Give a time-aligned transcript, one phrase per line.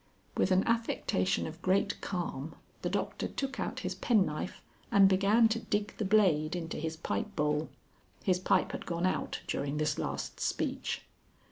[0.35, 5.59] With an affectation of great calm, the Doctor took out his penknife and began to
[5.59, 7.69] dig the blade into his pipe bowl.
[8.23, 11.03] His pipe had gone out during this last speech.